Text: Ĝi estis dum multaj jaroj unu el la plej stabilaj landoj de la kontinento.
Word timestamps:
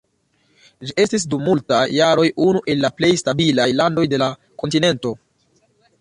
Ĝi 0.87 0.95
estis 1.03 1.25
dum 1.33 1.43
multaj 1.49 1.81
jaroj 1.97 2.25
unu 2.47 2.63
el 2.75 2.81
la 2.87 2.93
plej 3.03 3.11
stabilaj 3.23 3.69
landoj 3.83 4.07
de 4.15 4.21
la 4.23 4.31
kontinento. 4.65 5.13